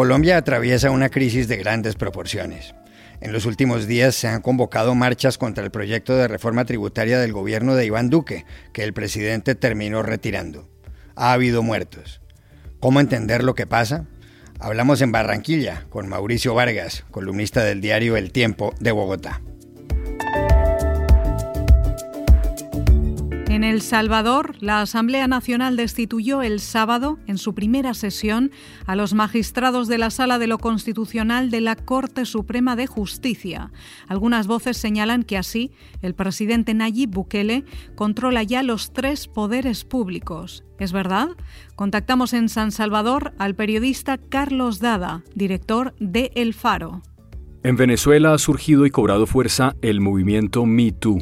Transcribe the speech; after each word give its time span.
Colombia 0.00 0.38
atraviesa 0.38 0.90
una 0.90 1.10
crisis 1.10 1.46
de 1.46 1.58
grandes 1.58 1.94
proporciones. 1.94 2.74
En 3.20 3.34
los 3.34 3.44
últimos 3.44 3.86
días 3.86 4.14
se 4.14 4.28
han 4.28 4.40
convocado 4.40 4.94
marchas 4.94 5.36
contra 5.36 5.62
el 5.62 5.70
proyecto 5.70 6.16
de 6.16 6.26
reforma 6.26 6.64
tributaria 6.64 7.18
del 7.18 7.34
gobierno 7.34 7.74
de 7.74 7.84
Iván 7.84 8.08
Duque, 8.08 8.46
que 8.72 8.82
el 8.82 8.94
presidente 8.94 9.54
terminó 9.54 10.02
retirando. 10.02 10.70
Ha 11.16 11.34
habido 11.34 11.62
muertos. 11.62 12.22
¿Cómo 12.80 12.98
entender 13.00 13.44
lo 13.44 13.54
que 13.54 13.66
pasa? 13.66 14.06
Hablamos 14.58 15.02
en 15.02 15.12
Barranquilla 15.12 15.84
con 15.90 16.08
Mauricio 16.08 16.54
Vargas, 16.54 17.04
columnista 17.10 17.62
del 17.62 17.82
diario 17.82 18.16
El 18.16 18.32
Tiempo 18.32 18.72
de 18.80 18.92
Bogotá. 18.92 19.42
En 23.60 23.64
El 23.64 23.82
Salvador, 23.82 24.54
la 24.60 24.80
Asamblea 24.80 25.28
Nacional 25.28 25.76
destituyó 25.76 26.40
el 26.40 26.60
sábado, 26.60 27.18
en 27.26 27.36
su 27.36 27.54
primera 27.54 27.92
sesión, 27.92 28.52
a 28.86 28.96
los 28.96 29.12
magistrados 29.12 29.86
de 29.86 29.98
la 29.98 30.08
Sala 30.08 30.38
de 30.38 30.46
lo 30.46 30.56
Constitucional 30.56 31.50
de 31.50 31.60
la 31.60 31.76
Corte 31.76 32.24
Suprema 32.24 32.74
de 32.74 32.86
Justicia. 32.86 33.70
Algunas 34.08 34.46
voces 34.46 34.78
señalan 34.78 35.24
que 35.24 35.36
así 35.36 35.72
el 36.00 36.14
presidente 36.14 36.72
Nayib 36.72 37.10
Bukele 37.10 37.66
controla 37.96 38.42
ya 38.44 38.62
los 38.62 38.94
tres 38.94 39.28
poderes 39.28 39.84
públicos. 39.84 40.64
¿Es 40.78 40.92
verdad? 40.92 41.28
Contactamos 41.76 42.32
en 42.32 42.48
San 42.48 42.72
Salvador 42.72 43.34
al 43.36 43.56
periodista 43.56 44.16
Carlos 44.16 44.78
Dada, 44.78 45.22
director 45.34 45.94
de 46.00 46.32
El 46.34 46.54
Faro. 46.54 47.02
En 47.62 47.76
Venezuela 47.76 48.32
ha 48.32 48.38
surgido 48.38 48.86
y 48.86 48.90
cobrado 48.90 49.26
fuerza 49.26 49.76
el 49.82 50.00
movimiento 50.00 50.64
Me 50.64 50.92
Too 50.92 51.18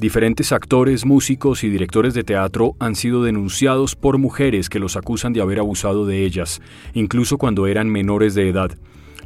Diferentes 0.00 0.50
actores, 0.52 1.04
músicos 1.04 1.62
y 1.62 1.68
directores 1.68 2.14
de 2.14 2.24
teatro 2.24 2.74
han 2.78 2.96
sido 2.96 3.22
denunciados 3.22 3.96
por 3.96 4.16
mujeres 4.16 4.70
que 4.70 4.78
los 4.78 4.96
acusan 4.96 5.34
de 5.34 5.42
haber 5.42 5.58
abusado 5.58 6.06
de 6.06 6.24
ellas, 6.24 6.62
incluso 6.94 7.36
cuando 7.36 7.66
eran 7.66 7.90
menores 7.90 8.34
de 8.34 8.48
edad. 8.48 8.70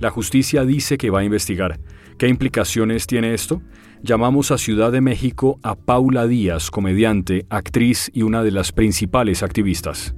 La 0.01 0.11
justicia 0.11 0.65
dice 0.65 0.99
que 0.99 1.11
va 1.11 1.21
a 1.21 1.25
investigar. 1.25 1.79
¿Qué 2.19 2.27
implicaciones 2.27 3.07
tiene 3.07 3.35
esto? 3.35 3.63
Llamamos 4.03 4.51
a 4.51 4.59
Ciudad 4.59 4.91
de 4.91 5.01
México 5.01 5.61
a 5.63 5.77
Paula 5.77 6.27
Díaz, 6.27 6.73
comediante, 6.73 7.47
actriz 7.51 8.11
y 8.13 8.23
una 8.23 8.43
de 8.43 8.51
las 8.51 8.73
principales 8.73 9.45
activistas. 9.45 10.17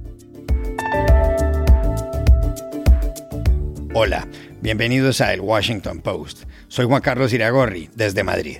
Hola, 3.93 4.27
bienvenidos 4.61 5.21
a 5.21 5.35
El 5.35 5.41
Washington 5.41 5.99
Post. 5.99 6.45
Soy 6.67 6.87
Juan 6.87 7.03
Carlos 7.03 7.31
Iragorri, 7.31 7.91
desde 7.93 8.23
Madrid. 8.23 8.57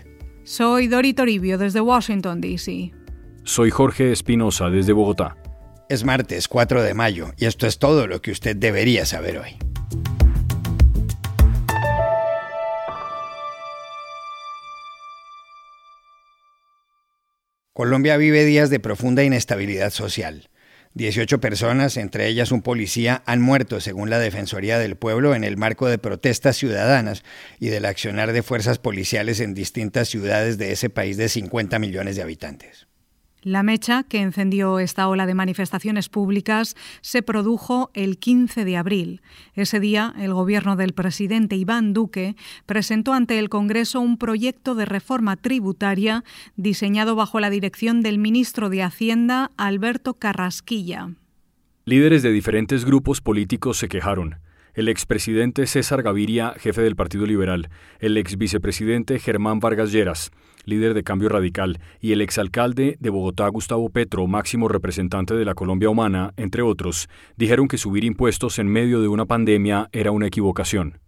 Soy 0.47 0.87
Dori 0.87 1.13
Toribio 1.13 1.57
desde 1.57 1.81
Washington, 1.81 2.39
D.C. 2.39 2.93
Soy 3.43 3.69
Jorge 3.69 4.13
Espinosa 4.13 4.69
desde 4.69 4.93
Bogotá. 4.93 5.35
Es 5.89 6.05
martes 6.05 6.47
4 6.47 6.83
de 6.83 6.93
mayo 6.93 7.33
y 7.35 7.47
esto 7.47 7.67
es 7.67 7.79
todo 7.79 8.07
lo 8.07 8.21
que 8.21 8.31
usted 8.31 8.55
debería 8.55 9.05
saber 9.05 9.39
hoy. 9.39 9.57
Colombia 17.73 18.15
vive 18.15 18.45
días 18.45 18.69
de 18.69 18.79
profunda 18.79 19.25
inestabilidad 19.25 19.89
social. 19.89 20.49
18 20.97 21.39
personas, 21.39 21.95
entre 21.95 22.27
ellas 22.27 22.51
un 22.51 22.61
policía, 22.61 23.21
han 23.25 23.41
muerto, 23.41 23.79
según 23.79 24.09
la 24.09 24.19
Defensoría 24.19 24.79
del 24.79 24.95
Pueblo, 24.95 25.35
en 25.35 25.43
el 25.43 25.55
marco 25.55 25.87
de 25.87 25.99
protestas 25.99 26.57
ciudadanas 26.57 27.23
y 27.59 27.67
del 27.67 27.85
accionar 27.85 28.33
de 28.33 28.43
fuerzas 28.43 28.79
policiales 28.79 29.39
en 29.39 29.53
distintas 29.53 30.09
ciudades 30.09 30.57
de 30.57 30.71
ese 30.71 30.89
país 30.89 31.15
de 31.15 31.29
50 31.29 31.77
millones 31.79 32.15
de 32.15 32.23
habitantes. 32.23 32.87
La 33.43 33.61
mecha 33.61 34.03
que 34.03 34.21
encendió 34.21 34.79
esta 34.79 35.07
ola 35.07 35.25
de 35.25 35.35
manifestaciones 35.35 36.09
públicas 36.09 36.75
se 37.01 37.21
produjo 37.21 37.91
el 37.93 38.17
15 38.17 38.65
de 38.65 38.77
abril. 38.77 39.21
Ese 39.53 39.79
día, 39.79 40.13
el 40.17 40.33
gobierno 40.33 40.75
del 40.75 40.93
presidente 40.93 41.55
Iván 41.55 41.93
Duque 41.93 42.35
presentó 42.65 43.13
ante 43.13 43.37
el 43.37 43.49
Congreso 43.49 44.01
un 44.01 44.17
proyecto 44.17 44.73
de 44.73 44.85
reforma 44.85 45.35
tributaria 45.37 46.23
diseñado 46.55 47.15
bajo 47.15 47.39
la 47.39 47.51
dirección 47.51 48.01
del 48.01 48.17
ministro 48.17 48.69
de 48.69 48.81
Hacienda, 48.81 49.51
Alberto 49.55 50.15
Carrasquilla. 50.15 51.11
Líderes 51.85 52.23
de 52.23 52.31
diferentes 52.31 52.85
grupos 52.85 53.21
políticos 53.21 53.77
se 53.77 53.87
quejaron 53.87 54.39
el 54.77 54.89
expresidente 54.89 55.65
César 55.65 56.03
Gaviria, 56.03 56.53
jefe 56.59 56.81
del 56.81 56.95
Partido 56.95 57.25
Liberal, 57.25 57.71
el 57.99 58.15
ex 58.15 58.37
vicepresidente 58.37 59.17
Germán 59.17 59.59
Vargas 59.59 59.91
Lleras, 59.91 60.29
líder 60.65 60.93
de 60.93 61.03
Cambio 61.03 61.29
Radical, 61.29 61.79
y 61.99 62.11
el 62.11 62.21
exalcalde 62.21 62.95
de 62.99 63.09
Bogotá, 63.09 63.47
Gustavo 63.47 63.89
Petro, 63.89 64.27
máximo 64.27 64.67
representante 64.67 65.33
de 65.33 65.45
la 65.45 65.55
Colombia 65.55 65.89
Humana, 65.89 66.35
entre 66.37 66.61
otros, 66.61 67.09
dijeron 67.37 67.67
que 67.67 67.79
subir 67.79 68.03
impuestos 68.03 68.59
en 68.59 68.67
medio 68.67 69.01
de 69.01 69.07
una 69.07 69.25
pandemia 69.25 69.89
era 69.93 70.11
una 70.11 70.27
equivocación. 70.27 70.99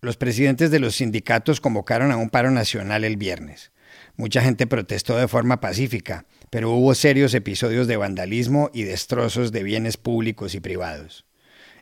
Los 0.00 0.16
presidentes 0.16 0.72
de 0.72 0.80
los 0.80 0.96
sindicatos 0.96 1.60
convocaron 1.60 2.10
a 2.10 2.16
un 2.16 2.28
paro 2.28 2.50
nacional 2.50 3.04
el 3.04 3.16
viernes. 3.16 3.70
Mucha 4.16 4.42
gente 4.42 4.66
protestó 4.66 5.16
de 5.16 5.28
forma 5.28 5.60
pacífica, 5.60 6.26
pero 6.50 6.72
hubo 6.72 6.92
serios 6.96 7.34
episodios 7.34 7.86
de 7.86 7.98
vandalismo 7.98 8.68
y 8.74 8.82
destrozos 8.82 9.52
de 9.52 9.62
bienes 9.62 9.96
públicos 9.96 10.56
y 10.56 10.60
privados. 10.60 11.25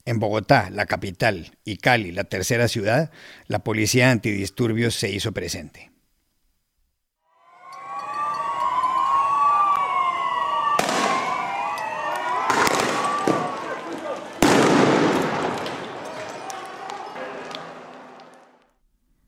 En 0.06 0.18
Bogotá, 0.18 0.68
la 0.70 0.84
capital, 0.84 1.56
y 1.64 1.78
Cali, 1.78 2.12
la 2.12 2.24
tercera 2.24 2.68
ciudad, 2.68 3.10
la 3.46 3.60
policía 3.64 4.10
antidisturbios 4.10 4.94
se 4.94 5.10
hizo 5.10 5.32
presente. 5.32 5.93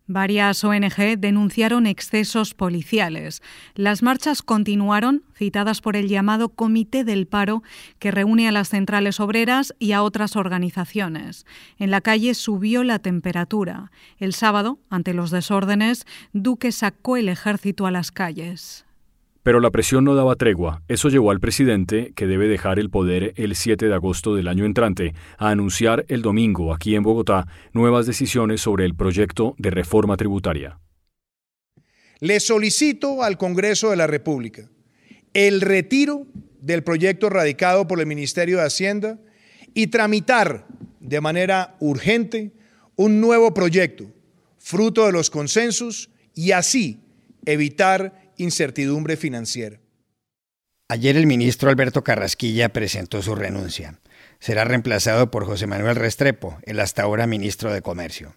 Varias 0.09 0.63
ONG 0.63 1.19
denunciaron 1.19 1.87
excesos 1.87 2.55
policiales. 2.55 3.43
Las 3.75 4.05
marchas 4.05 4.41
continuaron, 4.41 5.25
citadas 5.35 5.81
por 5.81 5.97
el 5.97 6.09
llamado 6.09 6.49
Comité 6.49 7.03
del 7.03 7.27
Paro, 7.27 7.65
que 7.99 8.13
reúne 8.13 8.47
a 8.47 8.53
las 8.53 8.69
centrales 8.69 9.19
obreras 9.19 9.75
y 9.81 9.93
a 9.93 10.05
otras 10.05 10.37
organizaciones. 10.37 11.45
En 11.77 11.91
la 11.91 12.01
calle 12.01 12.35
subió 12.35 12.85
la 12.85 13.01
temperatura. 13.01 13.91
El 14.19 14.33
sábado, 14.33 14.79
ante 14.91 15.13
los 15.13 15.33
desórdenes, 15.33 16.07
Duque 16.33 16.71
sacó 16.71 17.17
el 17.17 17.29
ejército 17.29 17.85
a 17.87 17.91
las 17.91 18.13
calles. 18.13 18.86
Pero 19.47 19.61
la 19.61 19.71
presión 19.71 20.03
no 20.03 20.17
daba 20.17 20.35
tregua. 20.35 20.83
Eso 20.89 21.09
llevó 21.09 21.31
al 21.31 21.39
presidente, 21.39 22.13
que 22.17 22.27
debe 22.27 22.49
dejar 22.49 22.81
el 22.81 22.91
poder 22.91 23.33
el 23.37 23.55
7 23.55 23.87
de 23.87 23.95
agosto 23.95 24.35
del 24.35 24.49
año 24.49 24.65
entrante, 24.65 25.15
a 25.39 25.51
anunciar 25.51 26.05
el 26.09 26.21
domingo 26.21 26.75
aquí 26.75 26.97
en 26.97 27.05
Bogotá 27.05 27.47
nuevas 27.73 28.07
decisiones 28.07 28.61
sobre 28.61 28.85
el 28.85 28.97
proyecto 28.97 29.55
de 29.57 29.71
reforma 29.71 30.17
tributaria. 30.17 30.81
Le 32.19 32.41
solicito 32.41 33.23
al 33.23 33.39
Congreso 33.39 33.91
de 33.91 33.97
la 33.97 34.09
República 34.09 34.69
el 35.33 35.61
retiro 35.61 36.27
del 36.61 36.83
proyecto 36.83 37.31
radicado 37.31 37.87
por 37.87 38.01
el 38.01 38.07
Ministerio 38.07 38.57
de 38.57 38.65
Hacienda 38.65 39.21
y 39.75 39.87
tramitar 39.87 40.67
de 40.99 41.21
manera 41.21 41.77
urgente 41.79 42.51
un 42.97 43.21
nuevo 43.21 43.55
proyecto, 43.55 44.07
fruto 44.59 45.07
de 45.07 45.13
los 45.13 45.31
consensos, 45.31 46.11
y 46.35 46.51
así 46.51 46.99
evitar 47.45 48.26
incertidumbre 48.37 49.17
financiera. 49.17 49.81
Ayer 50.89 51.17
el 51.17 51.27
ministro 51.27 51.69
Alberto 51.69 52.05
Carrasquilla 52.05 52.69
presentó 52.69 53.21
su 53.21 53.35
renuncia. 53.35 53.99
Será 54.39 54.65
reemplazado 54.65 55.33
por 55.33 55.45
José 55.45 55.67
Manuel 55.67 55.97
Restrepo, 55.97 56.59
el 56.63 56.79
hasta 56.79 57.03
ahora 57.03 57.27
ministro 57.27 57.73
de 57.73 57.83
Comercio. 57.83 58.37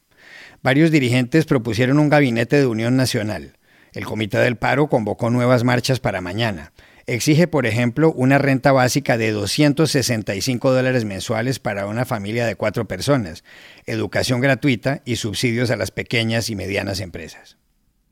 Varios 0.64 0.90
dirigentes 0.90 1.46
propusieron 1.46 2.00
un 2.00 2.10
gabinete 2.10 2.58
de 2.58 2.66
unión 2.66 2.98
nacional. 2.98 3.60
El 3.94 4.06
Comité 4.06 4.40
del 4.40 4.58
Paro 4.58 4.88
convocó 4.88 5.30
nuevas 5.30 5.64
marchas 5.64 6.00
para 6.00 6.22
mañana. 6.22 6.74
Exige, 7.06 7.48
por 7.48 7.68
ejemplo, 7.68 8.12
una 8.14 8.40
renta 8.40 8.72
básica 8.72 9.18
de 9.18 9.32
265 9.32 10.72
dólares 10.72 11.06
mensuales 11.06 11.60
para 11.60 11.86
una 11.86 12.06
familia 12.06 12.48
de 12.48 12.56
cuatro 12.56 12.88
personas, 12.88 13.44
educación 13.86 14.42
gratuita 14.42 15.04
y 15.06 15.18
subsidios 15.18 15.70
a 15.70 15.76
las 15.76 15.92
pequeñas 15.92 16.50
y 16.50 16.56
medianas 16.56 17.00
empresas. 17.00 17.59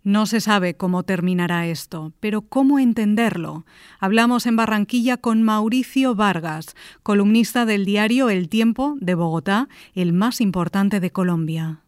No 0.08 0.26
se 0.26 0.40
sabe 0.40 0.78
cómo 0.78 1.04
terminará 1.04 1.68
esto, 1.68 2.14
pero 2.22 2.42
cómo 2.42 2.80
entenderlo. 2.80 3.66
Hablamos 4.00 4.46
en 4.46 4.56
Barranquilla 4.56 5.18
con 5.18 5.44
Mauricio 5.44 6.16
Vargas, 6.16 6.78
columnista 7.04 7.66
del 7.66 7.84
diario 7.84 8.30
El 8.30 8.48
Tiempo 8.48 8.96
de 9.02 9.16
Bogotá, 9.16 9.68
el 9.96 10.14
más 10.14 10.40
importante 10.40 11.02
de 11.02 11.12
Colombia. 11.12 11.82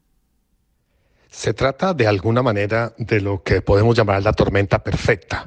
Se 1.29 1.53
trata 1.53 1.93
de 1.93 2.07
alguna 2.07 2.43
manera 2.43 2.93
de 2.97 3.21
lo 3.21 3.41
que 3.41 3.61
podemos 3.61 3.95
llamar 3.95 4.21
la 4.21 4.33
tormenta 4.33 4.83
perfecta. 4.83 5.45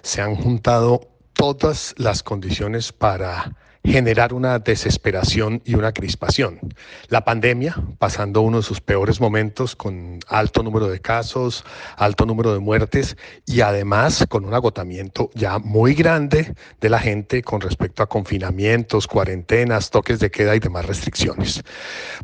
Se 0.00 0.22
han 0.22 0.34
juntado 0.34 1.10
todas 1.34 1.94
las 1.98 2.22
condiciones 2.22 2.90
para 2.90 3.54
generar 3.88 4.34
una 4.34 4.58
desesperación 4.58 5.62
y 5.64 5.74
una 5.74 5.92
crispación. 5.92 6.60
La 7.08 7.24
pandemia, 7.24 7.74
pasando 7.98 8.42
uno 8.42 8.58
de 8.58 8.62
sus 8.62 8.80
peores 8.80 9.20
momentos 9.20 9.74
con 9.74 10.20
alto 10.28 10.62
número 10.62 10.88
de 10.88 11.00
casos, 11.00 11.64
alto 11.96 12.26
número 12.26 12.52
de 12.52 12.58
muertes 12.58 13.16
y 13.46 13.62
además 13.62 14.26
con 14.28 14.44
un 14.44 14.54
agotamiento 14.54 15.30
ya 15.34 15.58
muy 15.58 15.94
grande 15.94 16.54
de 16.80 16.88
la 16.88 16.98
gente 16.98 17.42
con 17.42 17.60
respecto 17.60 18.02
a 18.02 18.08
confinamientos, 18.08 19.06
cuarentenas, 19.06 19.90
toques 19.90 20.20
de 20.20 20.30
queda 20.30 20.54
y 20.54 20.60
demás 20.60 20.86
restricciones. 20.86 21.62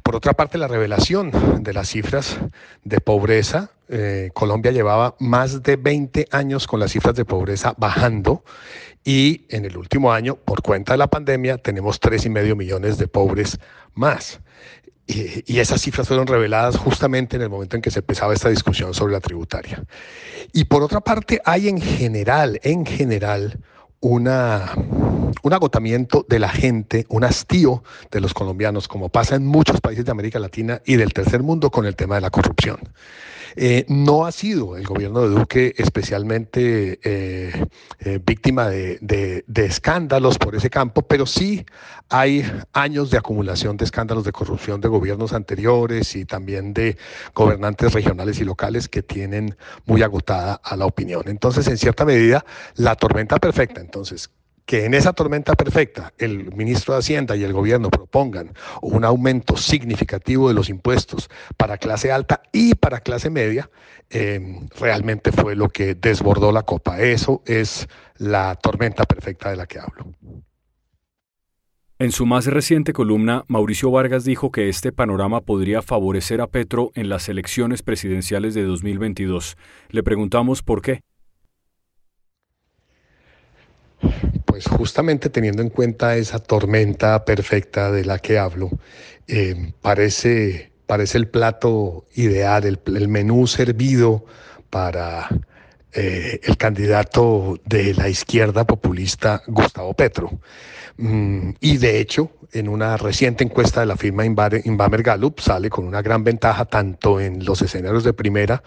Por 0.03 0.17
otra 0.17 0.35
parte, 0.35 0.59
la 0.59 0.69
revelación 0.69 1.63
de 1.63 1.73
las 1.73 1.89
cifras 1.89 2.39
de 2.85 3.01
pobreza 3.01 3.71
eh, 3.89 4.31
Colombia 4.35 4.73
llevaba 4.73 5.17
más 5.19 5.63
de 5.63 5.77
20 5.77 6.29
años 6.31 6.67
con 6.67 6.81
las 6.81 6.93
cifras 6.93 7.15
de 7.15 7.25
pobreza 7.25 7.75
bajando 7.77 8.45
y 9.05 9.45
en 9.51 9.67
el 9.67 9.77
último 9.77 10.13
año, 10.13 10.37
por 10.37 10.63
cuenta 10.63 10.95
de 10.95 10.99
la 10.99 11.09
pandemia, 11.09 11.59
tenemos 11.59 12.01
tres 12.01 12.25
y 12.25 12.31
medio 12.31 12.57
millones 12.57 12.97
de 12.97 13.07
pobres 13.07 13.59
más. 13.93 14.41
Y, 15.07 15.45
y, 15.53 15.61
esas 15.61 15.83
cifras 15.83 16.09
fueron 16.09 16.27
reveladas 16.27 16.79
justamente 16.79 17.37
en 17.37 17.43
el 17.43 17.51
momento 17.51 17.77
en 17.77 17.83
que 17.83 17.91
se 17.91 17.99
empezaba 17.99 18.33
esta 18.33 18.49
discusión 18.49 18.95
sobre 18.95 19.13
la 19.13 19.21
tributaria. 19.21 19.85
Y 20.55 20.65
por 20.65 20.83
otra 20.83 21.03
parte, 21.03 21.43
hay 21.45 21.69
en 21.69 21.79
general, 21.79 22.59
en 22.63 22.87
general, 22.87 23.61
una, 24.05 24.75
un 25.43 25.53
agotamiento 25.55 26.27
de 26.29 26.39
la 26.39 26.51
gente, 26.51 27.07
un 27.09 27.25
hastío 27.25 27.83
de 28.11 28.21
los 28.21 28.35
colombianos, 28.35 28.87
como 28.87 29.09
pasa 29.09 29.37
en 29.37 29.47
muchos 29.47 29.81
países 29.81 30.05
de 30.05 30.11
América 30.11 30.39
Latina 30.39 30.83
y 30.85 30.97
del 30.97 31.15
tercer 31.15 31.43
mundo 31.43 31.71
con 31.71 31.87
el 31.87 31.97
tema 31.97 32.17
de 32.17 32.21
la 32.21 32.31
corrupción. 32.31 32.79
Eh, 33.57 33.85
no 33.89 34.27
ha 34.27 34.33
sido 34.33 34.77
el 34.77 34.85
gobierno 34.85 35.23
de 35.23 35.29
Duque 35.29 35.75
especialmente 35.77 36.99
eh, 37.05 37.67
eh, 38.01 38.21
víctima 38.25 38.69
de, 38.69 38.99
de, 39.01 39.65
escándalos 39.65 40.39
por 40.39 40.57
ese 40.57 40.71
campo, 40.71 41.03
pero 41.03 41.25
sí 41.25 41.65
hay 42.09 42.45
años 42.73 43.11
de 43.11 43.19
acumulación 43.19 43.77
de 43.77 43.85
escándalos 43.85 44.25
de 44.25 44.33
corrupción 44.33 44.81
de 44.81 44.89
gobiernos 44.89 45.33
anteriores 45.33 46.17
y 46.17 46.25
también 46.25 46.75
de 46.75 46.97
gobernantes 47.33 47.93
regionales 47.93 48.41
y 48.41 48.45
locales 48.45 48.89
que 48.89 49.03
tienen 49.03 49.57
muy 49.87 50.03
agotada 50.03 50.61
a 50.63 50.77
la 50.77 50.87
opinión. 50.87 51.23
Entonces, 51.27 51.69
en 51.69 51.79
cierta 51.79 52.05
medida, 52.05 52.45
la 52.75 52.97
tormenta 52.97 53.39
perfecta, 53.39 53.81
entonces, 53.95 54.29
que 54.67 54.87
en 54.87 54.95
esa 54.95 55.13
tormenta 55.13 55.55
perfecta 55.55 56.13
el 56.19 56.53
ministro 56.53 56.95
de 56.95 56.99
Hacienda 56.99 57.37
y 57.37 57.45
el 57.45 57.53
gobierno 57.53 57.91
propongan 57.91 58.53
un 58.83 59.05
aumento 59.05 59.57
significativo 59.57 60.49
de 60.49 60.55
los 60.55 60.69
impuestos 60.69 61.31
para 61.57 61.79
clase 61.79 62.11
alta 62.11 62.43
y 62.51 62.75
para 62.75 62.99
clase 62.99 63.31
media, 63.31 63.71
eh, 64.11 64.67
realmente 64.81 65.31
fue 65.31 65.55
lo 65.55 65.69
que 65.69 65.95
desbordó 65.95 66.51
la 66.51 66.65
copa. 66.65 67.01
Eso 67.01 67.43
es 67.47 67.87
la 68.17 68.57
tormenta 68.57 69.05
perfecta 69.05 69.51
de 69.51 69.57
la 69.57 69.67
que 69.67 69.79
hablo. 69.79 70.07
En 72.01 72.11
su 72.11 72.27
más 72.27 72.47
reciente 72.47 72.93
columna, 72.93 73.45
Mauricio 73.47 73.93
Vargas 73.93 74.25
dijo 74.25 74.51
que 74.51 74.69
este 74.69 74.91
panorama 74.91 75.43
podría 75.43 75.83
favorecer 75.83 76.41
a 76.41 76.49
Petro 76.49 76.91
en 76.97 77.09
las 77.09 77.29
elecciones 77.29 77.85
presidenciales 77.85 78.55
de 78.55 78.65
2022. 78.65 79.57
Le 79.91 80.03
preguntamos 80.03 80.65
por 80.65 80.83
qué. 80.83 81.03
Pues 84.55 84.69
justamente 84.69 85.31
teniendo 85.31 85.63
en 85.63 85.69
cuenta 85.69 86.17
esa 86.17 86.39
tormenta 86.39 87.25
perfecta 87.25 87.91
de 87.91 88.05
la 88.05 88.21
que 88.21 88.39
hablo, 88.39 88.71
eh, 89.27 89.73
parece, 89.83 90.71
parece 90.87 91.19
el 91.19 91.27
plato 91.27 92.07
ideal, 92.15 92.65
el, 92.87 93.09
menú 93.09 93.49
servido 93.49 94.25
para 94.71 95.29
eh, 95.95 96.41
el 96.43 96.57
candidato 96.57 97.59
de 97.65 97.95
la 97.95 98.09
izquierda 98.09 98.65
populista 98.67 99.43
Gustavo 99.47 99.95
Petro. 99.95 100.41
Mm, 100.97 101.51
y 101.61 101.77
de 101.77 102.01
hecho, 102.01 102.31
en 102.53 102.69
una 102.69 102.97
reciente 102.97 103.45
encuesta 103.45 103.81
de 103.81 103.87
la 103.87 103.97
firma 103.97 104.25
Inbamer 104.25 105.03
Gallup 105.03 105.41
sale 105.41 105.71
con 105.71 105.87
una 105.87 106.03
gran 106.03 106.25
ventaja 106.25 106.65
tanto 106.65 107.21
en 107.21 107.45
los 107.45 107.63
escenarios 107.63 108.05
de 108.05 108.13
primera 108.13 108.63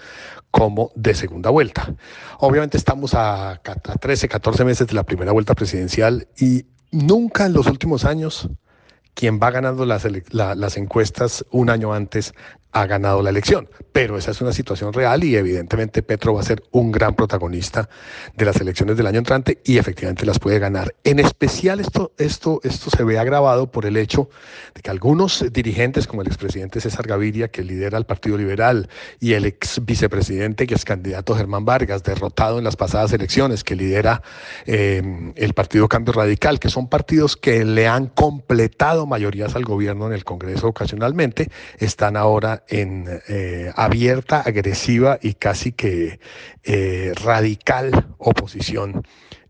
como 0.51 0.91
de 0.95 1.13
segunda 1.15 1.50
vuelta. 1.50 1.94
Obviamente 2.39 2.77
estamos 2.77 3.13
a, 3.13 3.62
13, 4.00 4.27
14 4.27 4.65
meses 4.65 4.88
de 4.88 4.94
la 4.94 5.03
primera 5.03 5.31
vuelta 5.31 5.53
presidencial 5.53 6.27
y 6.39 6.65
nunca 6.91 7.45
en 7.45 7.53
los 7.53 7.68
últimos 7.68 8.06
años 8.06 8.50
quien 9.13 9.39
va 9.39 9.51
ganando 9.51 9.85
las, 9.85 10.07
las 10.31 10.77
encuestas 10.77 11.44
un 11.50 11.69
año 11.69 11.94
antes 11.94 12.33
ha 12.81 12.85
ganado 12.85 13.21
la 13.21 13.29
elección. 13.29 13.69
Pero 13.91 14.18
esa 14.18 14.31
es 14.31 14.41
una 14.41 14.53
situación 14.53 14.94
real 14.94 15.24
y 15.24 15.35
evidentemente 15.35 16.03
Petro 16.03 16.33
va 16.33 16.41
a 16.41 16.44
ser 16.44 16.63
un 16.71 16.91
gran 16.91 17.15
protagonista 17.15 17.89
de 18.35 18.45
las 18.45 18.59
elecciones 18.62 18.97
del 18.97 19.07
año 19.07 19.19
entrante 19.19 19.59
y 19.63 19.77
efectivamente 19.77 20.25
las 20.25 20.39
puede 20.39 20.59
ganar. 20.59 20.94
En 21.03 21.19
especial 21.19 21.79
esto, 21.79 22.12
esto, 22.18 22.59
esto 22.63 22.89
se 22.89 23.03
ve 23.03 23.18
agravado 23.18 23.71
por 23.71 23.85
el 23.85 23.97
hecho 23.97 24.29
de 24.75 24.81
que 24.81 24.91
algunos 24.91 25.45
dirigentes 25.51 26.07
como 26.07 26.21
el 26.21 26.27
expresidente 26.27 26.81
César 26.81 27.07
Gaviria, 27.07 27.47
que 27.47 27.63
lidera 27.63 27.97
el 27.97 28.06
Partido 28.06 28.38
Liberal, 28.38 28.89
y 29.19 29.33
el 29.33 29.45
ex 29.45 29.83
vicepresidente 29.83 30.68
que 30.68 30.75
es 30.75 30.85
candidato 30.85 31.35
Germán 31.35 31.65
Vargas, 31.65 32.03
derrotado 32.03 32.57
en 32.57 32.63
las 32.63 32.75
pasadas 32.75 33.13
elecciones, 33.13 33.63
que 33.63 33.75
lidera 33.75 34.21
eh, 34.65 35.31
el 35.35 35.53
Partido 35.53 35.88
Cambio 35.88 36.13
Radical, 36.13 36.59
que 36.59 36.69
son 36.69 36.88
partidos 36.88 37.35
que 37.35 37.65
le 37.65 37.88
han 37.88 38.07
completado 38.07 39.06
mayorías 39.06 39.56
al 39.56 39.63
gobierno 39.65 40.07
en 40.07 40.13
el 40.13 40.23
Congreso 40.23 40.68
ocasionalmente, 40.68 41.50
están 41.80 42.18
ahora 42.18 42.63
en 42.69 43.22
eh, 43.28 43.72
abierta, 43.75 44.42
agresiva 44.42 45.19
y 45.22 45.34
casi 45.34 45.72
que 45.72 46.19
eh, 46.64 47.14
radical 47.16 48.16
oposición 48.18 49.04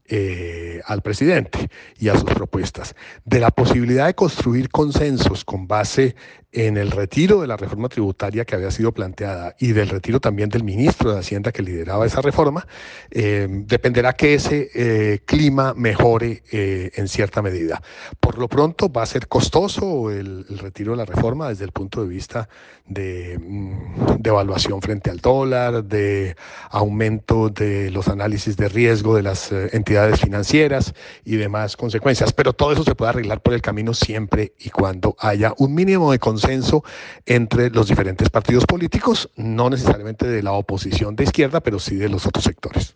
eh, 0.10 0.82
al 0.86 1.02
presidente 1.02 1.68
y 2.00 2.08
a 2.08 2.14
sus 2.14 2.24
propuestas, 2.24 2.96
de 3.26 3.40
la 3.40 3.52
posibilidad 3.52 4.06
de 4.06 4.14
construir 4.14 4.70
consensos 4.70 5.44
con 5.44 5.68
base 5.68 6.16
en 6.58 6.76
el 6.76 6.90
retiro 6.90 7.42
de 7.42 7.48
la 7.48 7.56
reforma 7.56 7.88
tributaria 7.88 8.44
que 8.44 8.56
había 8.56 8.72
sido 8.72 8.92
planteada 8.92 9.56
y 9.60 9.74
del 9.74 9.90
retiro 9.90 10.20
también 10.20 10.50
del 10.50 10.64
ministro 10.64 11.14
de 11.14 11.20
Hacienda 11.20 11.52
que 11.52 11.62
lideraba 11.62 12.08
esa 12.08 12.20
reforma, 12.20 12.66
eh, 13.12 13.48
dependerá 13.48 14.14
que 14.14 14.34
ese 14.34 14.72
eh, 14.74 15.20
clima 15.26 15.76
mejore 15.76 16.42
en 16.52 17.08
cierta 17.08 17.44
medida. 17.44 17.82
Por 18.20 18.40
lo 18.40 18.48
pronto 18.48 18.92
va 18.92 19.04
a 19.04 19.06
ser 19.06 19.28
costoso 19.28 20.10
el, 20.10 20.46
retiro 20.58 20.94
de 20.94 20.98
la 20.98 21.06
reforma 21.06 21.50
desde 21.50 21.66
el 21.66 21.72
punto 21.72 22.02
de 22.02 22.08
vista 22.08 22.50
de, 22.88 23.38
mm, 23.38 24.18
de 24.18 24.30
evaluación 24.30 24.82
frente 24.82 25.12
al 25.12 25.20
dólar, 25.20 25.84
de 25.84 26.36
aumento 26.72 27.50
de 27.50 27.92
los 27.92 28.08
análisis 28.08 28.58
de 28.58 28.68
riesgo 28.68 29.16
de 29.16 29.22
las 29.22 29.52
entidades 29.52 30.22
financieras 30.22 30.96
y 31.24 31.36
demás 31.36 31.78
consecuencias. 31.78 32.34
Pero 32.34 32.54
todo 32.54 32.72
eso 32.72 32.84
se 32.84 32.96
puede 32.96 33.10
arreglar 33.10 33.42
por 33.42 33.54
el 33.54 33.62
camino 33.62 33.94
siempre 33.94 34.54
y 34.58 34.70
cuando 34.70 35.16
haya 35.20 35.54
un 35.58 35.76
mínimo 35.76 36.12
de 36.12 36.20
entre 37.26 37.70
los 37.70 37.88
diferentes 37.88 38.30
partidos 38.30 38.66
políticos, 38.66 39.30
no 39.36 39.70
necesariamente 39.70 40.28
de 40.28 40.44
la 40.44 40.54
oposición 40.54 41.16
de 41.16 41.26
izquierda, 41.26 41.62
pero 41.62 41.80
sí 41.80 41.96
de 41.96 42.10
los 42.10 42.26
otros 42.26 42.44
sectores. 42.44 42.96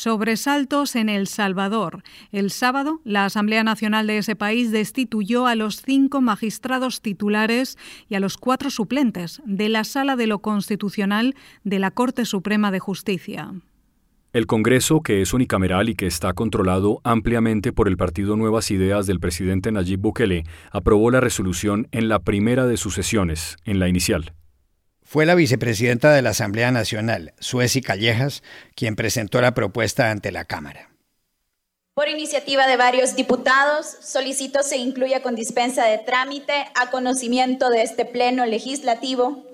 Sobresaltos 0.00 0.96
en 0.96 1.10
El 1.10 1.26
Salvador. 1.26 2.02
El 2.32 2.50
sábado, 2.50 3.02
la 3.04 3.26
Asamblea 3.26 3.64
Nacional 3.64 4.06
de 4.06 4.16
ese 4.16 4.34
país 4.34 4.72
destituyó 4.72 5.46
a 5.46 5.54
los 5.54 5.82
cinco 5.82 6.22
magistrados 6.22 7.02
titulares 7.02 7.76
y 8.08 8.14
a 8.14 8.20
los 8.20 8.38
cuatro 8.38 8.70
suplentes 8.70 9.42
de 9.44 9.68
la 9.68 9.84
Sala 9.84 10.16
de 10.16 10.26
lo 10.26 10.38
Constitucional 10.38 11.34
de 11.64 11.80
la 11.80 11.90
Corte 11.90 12.24
Suprema 12.24 12.70
de 12.70 12.78
Justicia. 12.78 13.52
El 14.32 14.46
Congreso, 14.46 15.02
que 15.02 15.20
es 15.20 15.34
unicameral 15.34 15.90
y 15.90 15.94
que 15.94 16.06
está 16.06 16.32
controlado 16.32 17.02
ampliamente 17.04 17.74
por 17.74 17.86
el 17.86 17.98
partido 17.98 18.36
Nuevas 18.36 18.70
Ideas 18.70 19.06
del 19.06 19.20
presidente 19.20 19.70
Nayib 19.70 20.00
Bukele, 20.00 20.44
aprobó 20.70 21.10
la 21.10 21.20
resolución 21.20 21.88
en 21.92 22.08
la 22.08 22.20
primera 22.20 22.64
de 22.64 22.78
sus 22.78 22.94
sesiones, 22.94 23.58
en 23.66 23.78
la 23.78 23.86
inicial. 23.86 24.32
Fue 25.10 25.26
la 25.26 25.34
vicepresidenta 25.34 26.12
de 26.12 26.22
la 26.22 26.30
Asamblea 26.30 26.70
Nacional, 26.70 27.34
Sueci 27.40 27.80
Callejas, 27.80 28.44
quien 28.76 28.94
presentó 28.94 29.40
la 29.40 29.54
propuesta 29.54 30.12
ante 30.12 30.30
la 30.30 30.44
Cámara. 30.44 30.88
Por 31.94 32.08
iniciativa 32.08 32.68
de 32.68 32.76
varios 32.76 33.16
diputados, 33.16 33.86
solicito 34.02 34.62
se 34.62 34.76
incluya 34.76 35.20
con 35.20 35.34
dispensa 35.34 35.84
de 35.84 35.98
trámite 35.98 36.52
a 36.76 36.92
conocimiento 36.92 37.70
de 37.70 37.82
este 37.82 38.04
Pleno 38.04 38.46
Legislativo 38.46 39.44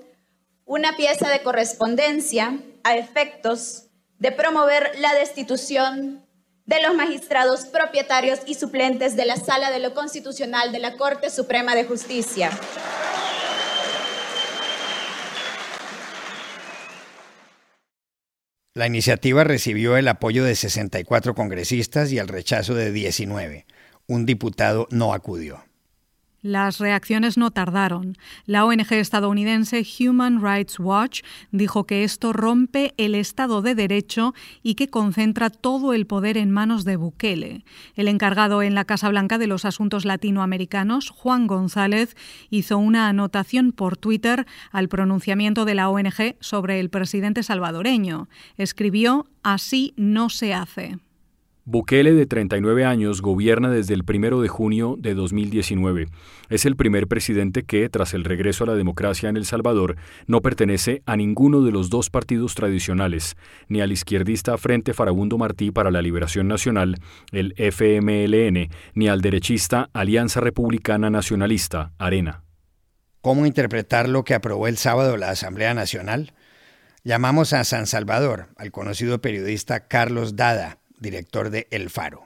una 0.65 0.95
pieza 0.95 1.27
de 1.27 1.41
correspondencia 1.41 2.59
a 2.83 2.95
efectos 2.95 3.85
de 4.19 4.31
promover 4.31 4.91
la 4.99 5.15
destitución 5.15 6.23
de 6.67 6.83
los 6.83 6.93
magistrados 6.93 7.65
propietarios 7.65 8.41
y 8.45 8.53
suplentes 8.53 9.15
de 9.15 9.25
la 9.25 9.37
Sala 9.37 9.71
de 9.71 9.79
lo 9.79 9.95
Constitucional 9.95 10.71
de 10.71 10.77
la 10.77 10.97
Corte 10.97 11.31
Suprema 11.31 11.73
de 11.73 11.85
Justicia. 11.85 12.51
La 18.77 18.85
iniciativa 18.85 19.43
recibió 19.43 19.97
el 19.97 20.07
apoyo 20.07 20.43
de 20.43 20.53
64 20.53 21.33
congresistas 21.33 22.11
y 22.11 22.19
el 22.19 22.27
rechazo 22.27 22.75
de 22.75 22.91
19. 22.91 23.65
Un 24.05 24.27
diputado 24.27 24.87
no 24.91 25.15
acudió. 25.15 25.66
Las 26.43 26.77
reacciones 26.77 27.35
no 27.37 27.49
tardaron. 27.49 28.15
La 28.45 28.63
ONG 28.63 28.93
estadounidense 28.93 29.83
Human 29.99 30.41
Rights 30.41 30.79
Watch 30.79 31.21
dijo 31.51 31.85
que 31.85 32.03
esto 32.03 32.31
rompe 32.31 32.93
el 32.97 33.15
Estado 33.15 33.63
de 33.63 33.73
Derecho 33.73 34.35
y 34.61 34.75
que 34.75 34.87
concentra 34.87 35.49
todo 35.49 35.93
el 35.93 36.05
poder 36.05 36.37
en 36.37 36.51
manos 36.51 36.85
de 36.85 36.95
Bukele. 36.95 37.65
El 37.95 38.07
encargado 38.07 38.61
en 38.61 38.75
la 38.75 38.85
Casa 38.85 39.09
Blanca 39.09 39.39
de 39.39 39.47
los 39.47 39.65
Asuntos 39.65 40.05
Latinoamericanos, 40.05 41.09
Juan 41.09 41.47
González, 41.47 42.15
hizo 42.51 42.77
una 42.77 43.07
anotación 43.07 43.71
por 43.71 43.97
Twitter 43.97 44.45
al 44.71 44.89
pronunciamiento 44.89 45.65
de 45.65 45.75
la 45.75 45.89
ONG 45.89 46.35
sobre 46.39 46.79
el 46.79 46.89
presidente 46.89 47.41
salvadoreño. 47.41 48.29
Escribió, 48.57 49.27
Así 49.41 49.93
no 49.95 50.29
se 50.29 50.53
hace. 50.53 50.97
Bukele, 51.69 52.13
de 52.13 52.25
39 52.25 52.85
años, 52.85 53.21
gobierna 53.21 53.69
desde 53.69 53.93
el 53.93 54.05
1 54.07 54.39
de 54.39 54.47
junio 54.47 54.95
de 54.97 55.13
2019. 55.13 56.07
Es 56.47 56.65
el 56.65 56.77
primer 56.77 57.07
presidente 57.09 57.63
que, 57.63 57.89
tras 57.89 58.13
el 58.13 58.23
regreso 58.23 58.63
a 58.63 58.67
la 58.67 58.75
democracia 58.75 59.27
en 59.27 59.35
El 59.35 59.43
Salvador, 59.43 59.97
no 60.27 60.41
pertenece 60.41 61.01
a 61.05 61.17
ninguno 61.17 61.63
de 61.63 61.73
los 61.73 61.89
dos 61.89 62.09
partidos 62.09 62.55
tradicionales, 62.55 63.35
ni 63.67 63.81
al 63.81 63.91
izquierdista 63.91 64.57
Frente 64.57 64.93
Farabundo 64.93 65.37
Martí 65.37 65.71
para 65.71 65.91
la 65.91 66.01
Liberación 66.01 66.47
Nacional, 66.47 66.95
el 67.33 67.53
FMLN, 67.57 68.69
ni 68.93 69.09
al 69.09 69.19
derechista 69.19 69.89
Alianza 69.91 70.39
Republicana 70.39 71.09
Nacionalista, 71.09 71.91
Arena. 71.97 72.45
¿Cómo 73.19 73.45
interpretar 73.45 74.07
lo 74.07 74.23
que 74.23 74.35
aprobó 74.35 74.69
el 74.69 74.77
sábado 74.77 75.17
la 75.17 75.31
Asamblea 75.31 75.73
Nacional? 75.73 76.31
Llamamos 77.03 77.51
a 77.51 77.65
San 77.65 77.87
Salvador 77.87 78.47
al 78.55 78.71
conocido 78.71 79.19
periodista 79.19 79.89
Carlos 79.89 80.37
Dada 80.37 80.79
director 80.97 81.49
de 81.49 81.67
El 81.71 81.89
Faro. 81.89 82.23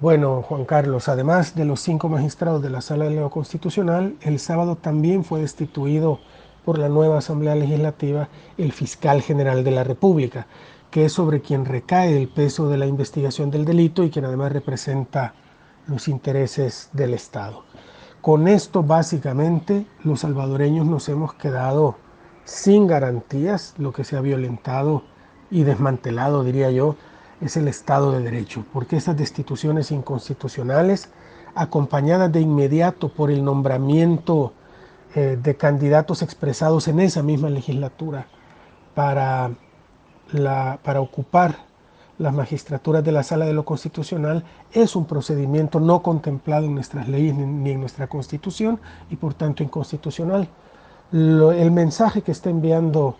Bueno, 0.00 0.42
Juan 0.42 0.64
Carlos, 0.64 1.08
además 1.08 1.56
de 1.56 1.64
los 1.64 1.80
cinco 1.80 2.08
magistrados 2.08 2.62
de 2.62 2.70
la 2.70 2.80
Sala 2.80 3.06
de 3.06 3.16
lo 3.16 3.30
Constitucional, 3.30 4.16
el 4.20 4.38
sábado 4.38 4.76
también 4.76 5.24
fue 5.24 5.40
destituido 5.40 6.20
por 6.64 6.78
la 6.78 6.88
nueva 6.88 7.18
Asamblea 7.18 7.56
Legislativa 7.56 8.28
el 8.56 8.72
fiscal 8.72 9.22
general 9.22 9.64
de 9.64 9.72
la 9.72 9.82
República, 9.82 10.46
que 10.90 11.06
es 11.06 11.12
sobre 11.12 11.40
quien 11.40 11.64
recae 11.64 12.16
el 12.16 12.28
peso 12.28 12.68
de 12.68 12.78
la 12.78 12.86
investigación 12.86 13.50
del 13.50 13.64
delito 13.64 14.04
y 14.04 14.10
quien 14.10 14.24
además 14.24 14.52
representa 14.52 15.34
los 15.88 16.06
intereses 16.06 16.90
del 16.92 17.14
Estado. 17.14 17.64
Con 18.20 18.46
esto 18.46 18.82
básicamente 18.82 19.86
los 20.04 20.20
salvadoreños 20.20 20.86
nos 20.86 21.08
hemos 21.08 21.34
quedado 21.34 21.96
sin 22.44 22.86
garantías, 22.86 23.74
lo 23.78 23.92
que 23.92 24.04
se 24.04 24.16
ha 24.16 24.20
violentado 24.20 25.02
y 25.50 25.64
desmantelado, 25.64 26.44
diría 26.44 26.70
yo, 26.70 26.96
es 27.40 27.56
el 27.56 27.68
Estado 27.68 28.12
de 28.12 28.20
Derecho, 28.20 28.64
porque 28.72 28.96
esas 28.96 29.16
destituciones 29.16 29.90
inconstitucionales, 29.90 31.10
acompañadas 31.54 32.30
de 32.32 32.40
inmediato 32.40 33.08
por 33.08 33.30
el 33.30 33.44
nombramiento 33.44 34.52
eh, 35.14 35.38
de 35.40 35.56
candidatos 35.56 36.22
expresados 36.22 36.88
en 36.88 37.00
esa 37.00 37.22
misma 37.22 37.48
legislatura 37.48 38.26
para, 38.94 39.50
la, 40.32 40.78
para 40.82 41.00
ocupar 41.00 41.68
las 42.18 42.34
magistraturas 42.34 43.04
de 43.04 43.12
la 43.12 43.22
Sala 43.22 43.46
de 43.46 43.52
lo 43.52 43.64
Constitucional, 43.64 44.44
es 44.72 44.96
un 44.96 45.06
procedimiento 45.06 45.78
no 45.78 46.02
contemplado 46.02 46.66
en 46.66 46.74
nuestras 46.74 47.08
leyes 47.08 47.34
ni 47.34 47.70
en 47.70 47.80
nuestra 47.80 48.08
Constitución 48.08 48.80
y 49.08 49.16
por 49.16 49.34
tanto 49.34 49.62
inconstitucional. 49.62 50.48
el 51.12 51.70
mensaje 51.70 52.22
que 52.22 52.32
está 52.32 52.50
enviando 52.50 53.16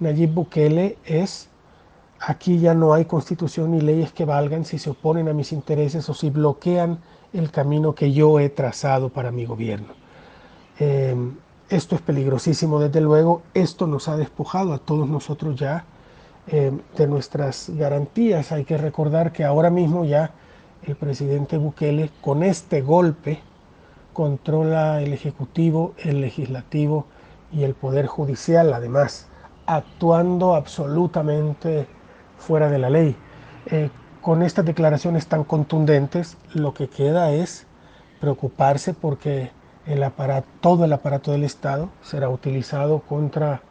Nayib 0.00 0.34
Bukele 0.34 0.98
es 1.04 1.48
Aquí 2.24 2.60
ya 2.60 2.72
no 2.72 2.94
hay 2.94 3.06
constitución 3.06 3.72
ni 3.72 3.80
leyes 3.80 4.12
que 4.12 4.24
valgan 4.24 4.64
si 4.64 4.78
se 4.78 4.90
oponen 4.90 5.28
a 5.28 5.32
mis 5.32 5.50
intereses 5.50 6.08
o 6.08 6.14
si 6.14 6.30
bloquean 6.30 7.00
el 7.32 7.50
camino 7.50 7.96
que 7.96 8.12
yo 8.12 8.38
he 8.38 8.48
trazado 8.48 9.08
para 9.08 9.32
mi 9.32 9.44
gobierno. 9.44 9.88
Em, 10.78 11.34
esto 11.68 11.96
es 11.96 12.00
peligrosísimo, 12.00 12.78
desde 12.78 13.00
luego. 13.00 13.42
Esto 13.54 13.88
nos 13.88 14.06
ha 14.06 14.16
despojado 14.16 14.72
a 14.72 14.78
todos 14.78 15.08
nosotros 15.08 15.58
ya 15.58 15.84
em, 16.46 16.78
de 16.96 17.08
nuestras 17.08 17.70
garantías. 17.70 18.52
Hay 18.52 18.64
que 18.64 18.78
recordar 18.78 19.32
que 19.32 19.42
ahora 19.42 19.70
mismo 19.70 20.04
ya 20.04 20.30
el 20.84 20.94
presidente 20.94 21.58
Bukele 21.58 22.10
con 22.20 22.44
este 22.44 22.82
golpe 22.82 23.40
controla 24.12 25.02
el 25.02 25.12
Ejecutivo, 25.12 25.94
el 25.98 26.20
Legislativo 26.20 27.04
y 27.52 27.64
el 27.64 27.74
Poder 27.74 28.06
Judicial, 28.06 28.72
además, 28.72 29.26
actuando 29.66 30.54
absolutamente 30.54 31.88
fuera 32.42 32.68
de 32.68 32.78
la 32.78 32.90
ley. 32.90 33.16
Eh, 33.66 33.90
con 34.20 34.42
estas 34.42 34.64
declaraciones 34.64 35.26
tan 35.26 35.44
contundentes, 35.44 36.36
lo 36.52 36.74
que 36.74 36.88
queda 36.88 37.32
es 37.32 37.66
preocuparse 38.20 38.94
porque 38.94 39.50
todo 40.60 40.84
el 40.84 40.92
aparato 40.92 41.32
del 41.32 41.42
Estado 41.42 41.88
será 42.02 42.28
utilizado 42.28 43.00
contra 43.00 43.62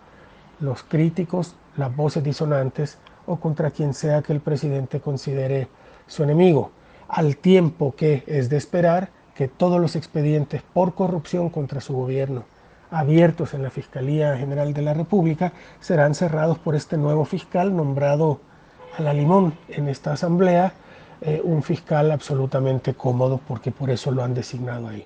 los 0.60 0.84
críticos, 0.84 1.56
las 1.78 1.96
voces 1.96 2.24
disonantes 2.24 2.98
o 3.26 3.38
contra 3.38 3.72
quien 3.72 3.94
sea 3.94 4.22
que 4.22 4.34
el 4.34 4.42
presidente 4.42 5.00
considere 5.00 5.70
su 6.08 6.24
enemigo, 6.24 6.72
al 7.08 7.38
tiempo 7.38 7.96
que 7.96 8.24
es 8.28 8.50
de 8.50 8.58
esperar 8.58 9.10
que 9.36 9.48
todos 9.48 9.80
los 9.80 9.96
expedientes 9.96 10.62
por 10.74 10.96
corrupción 10.96 11.50
contra 11.50 11.80
su 11.80 11.94
gobierno 11.94 12.44
abiertos 12.92 13.54
en 13.54 13.64
la 13.64 13.70
Fiscalía 13.70 14.38
General 14.38 14.74
de 14.74 14.82
la 14.82 14.94
República 14.94 15.54
serán 15.80 16.14
cerrados 16.14 16.60
por 16.60 16.76
este 16.76 16.98
nuevo 16.98 17.26
fiscal 17.26 17.76
nombrado 17.76 18.42
a 18.98 19.02
la 19.02 19.14
limón 19.14 19.54
en 19.70 19.88
esta 19.88 20.14
asamblea 20.14 20.74
eh, 21.22 21.42
un 21.44 21.62
fiscal 21.64 22.12
absolutamente 22.12 22.94
cómodo 22.94 23.40
porque 23.48 23.72
por 23.72 23.90
eso 23.90 24.12
lo 24.12 24.24
han 24.24 24.34
designado 24.34 24.88
ahí. 24.88 25.06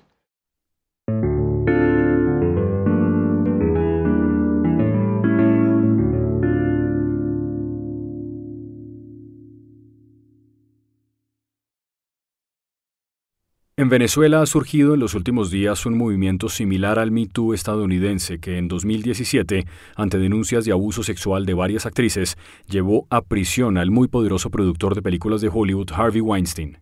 En 13.78 13.90
Venezuela 13.90 14.40
ha 14.40 14.46
surgido 14.46 14.94
en 14.94 15.00
los 15.00 15.12
últimos 15.12 15.50
días 15.50 15.84
un 15.84 15.98
movimiento 15.98 16.48
similar 16.48 16.98
al 16.98 17.10
Me 17.10 17.26
Too 17.26 17.52
estadounidense 17.52 18.38
que 18.38 18.56
en 18.56 18.68
2017, 18.68 19.66
ante 19.94 20.18
denuncias 20.18 20.64
de 20.64 20.72
abuso 20.72 21.02
sexual 21.02 21.44
de 21.44 21.52
varias 21.52 21.84
actrices, 21.84 22.38
llevó 22.70 23.06
a 23.10 23.20
prisión 23.20 23.76
al 23.76 23.90
muy 23.90 24.08
poderoso 24.08 24.48
productor 24.48 24.94
de 24.94 25.02
películas 25.02 25.42
de 25.42 25.50
Hollywood 25.52 25.90
Harvey 25.92 26.22
Weinstein. 26.22 26.78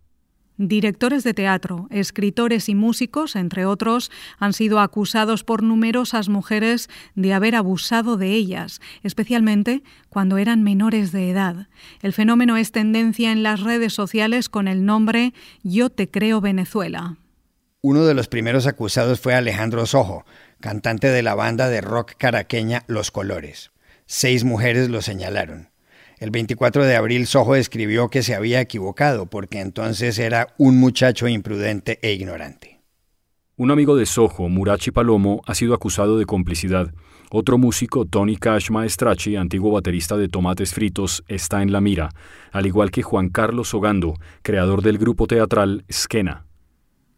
Directores 0.56 1.24
de 1.24 1.34
teatro, 1.34 1.88
escritores 1.90 2.68
y 2.68 2.76
músicos, 2.76 3.34
entre 3.34 3.66
otros, 3.66 4.12
han 4.38 4.52
sido 4.52 4.78
acusados 4.78 5.42
por 5.42 5.64
numerosas 5.64 6.28
mujeres 6.28 6.88
de 7.16 7.32
haber 7.32 7.56
abusado 7.56 8.16
de 8.16 8.28
ellas, 8.28 8.80
especialmente 9.02 9.82
cuando 10.08 10.38
eran 10.38 10.62
menores 10.62 11.10
de 11.10 11.28
edad. 11.28 11.66
El 12.02 12.12
fenómeno 12.12 12.56
es 12.56 12.70
tendencia 12.70 13.32
en 13.32 13.42
las 13.42 13.62
redes 13.62 13.94
sociales 13.94 14.48
con 14.48 14.68
el 14.68 14.84
nombre 14.84 15.34
Yo 15.64 15.90
te 15.90 16.08
creo 16.08 16.40
Venezuela. 16.40 17.16
Uno 17.80 18.04
de 18.04 18.14
los 18.14 18.28
primeros 18.28 18.68
acusados 18.68 19.18
fue 19.18 19.34
Alejandro 19.34 19.86
Sojo, 19.86 20.24
cantante 20.60 21.08
de 21.08 21.22
la 21.22 21.34
banda 21.34 21.68
de 21.68 21.80
rock 21.80 22.12
caraqueña 22.16 22.84
Los 22.86 23.10
Colores. 23.10 23.72
Seis 24.06 24.44
mujeres 24.44 24.88
lo 24.88 25.02
señalaron. 25.02 25.73
El 26.18 26.30
24 26.30 26.84
de 26.84 26.96
abril 26.96 27.26
Sojo 27.26 27.56
escribió 27.56 28.08
que 28.08 28.22
se 28.22 28.34
había 28.34 28.60
equivocado 28.60 29.26
porque 29.26 29.60
entonces 29.60 30.18
era 30.18 30.48
un 30.58 30.78
muchacho 30.78 31.28
imprudente 31.28 31.98
e 32.02 32.12
ignorante. 32.12 32.80
Un 33.56 33.70
amigo 33.70 33.96
de 33.96 34.06
Sojo, 34.06 34.48
Murachi 34.48 34.90
Palomo, 34.90 35.40
ha 35.46 35.54
sido 35.54 35.74
acusado 35.74 36.18
de 36.18 36.26
complicidad. 36.26 36.92
Otro 37.30 37.58
músico, 37.58 38.04
Tony 38.04 38.36
Cash 38.36 38.70
Maestrachi, 38.70 39.36
antiguo 39.36 39.72
baterista 39.72 40.16
de 40.16 40.28
Tomates 40.28 40.74
Fritos, 40.74 41.24
está 41.28 41.62
en 41.62 41.72
la 41.72 41.80
mira, 41.80 42.10
al 42.52 42.66
igual 42.66 42.90
que 42.90 43.02
Juan 43.02 43.28
Carlos 43.28 43.74
Ogando, 43.74 44.14
creador 44.42 44.82
del 44.82 44.98
grupo 44.98 45.26
teatral 45.26 45.84
Skena. 45.90 46.46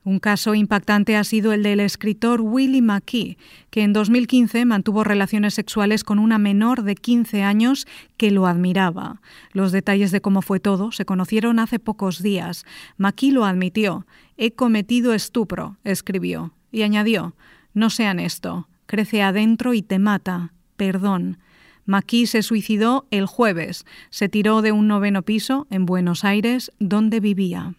Un 0.07 0.21
caso 0.21 0.55
impactante 0.55 1.17
ha 1.17 1.25
sido 1.25 1.53
el 1.53 1.65
del 1.65 1.81
escritor 1.81 2.41
Willie 2.41 2.81
McKee, 2.81 3.39
que 3.71 3.83
en 3.83 3.93
2015 3.93 4.65
mantuvo 4.65 5.03
relaciones 5.03 5.55
sexuales 5.55 6.05
con 6.05 6.21
una 6.21 6.39
menor 6.39 6.85
de 6.85 6.95
15 6.95 7.43
años 7.43 7.89
que 8.17 8.31
lo 8.31 8.47
admiraba. 8.47 9.21
Los 9.51 9.73
detalles 9.73 10.13
de 10.13 10.21
cómo 10.21 10.43
fue 10.43 10.61
todo 10.61 10.93
se 10.93 11.05
conocieron 11.05 11.59
hace 11.59 11.81
pocos 11.81 12.23
días. 12.23 12.65
McKee 12.99 13.33
lo 13.33 13.45
admitió. 13.45 14.07
He 14.37 14.53
cometido 14.53 15.13
estupro, 15.13 15.77
escribió, 15.83 16.55
y 16.71 16.83
añadió, 16.83 17.35
no 17.75 17.91
sean 17.91 18.21
esto, 18.21 18.69
crece 18.87 19.25
adentro 19.25 19.75
y 19.75 19.83
te 19.83 19.99
mata. 19.99 20.53
Perdón. 20.77 21.39
McKee 21.85 22.29
se 22.29 22.45
suicidó 22.45 23.09
el 23.11 23.27
jueves. 23.27 23.85
Se 24.11 24.29
tiró 24.29 24.63
de 24.63 24.71
un 24.71 24.87
noveno 24.87 25.23
piso 25.23 25.67
en 25.69 25.85
Buenos 25.85 26.23
Aires, 26.23 26.71
donde 26.79 27.19
vivía. 27.19 27.75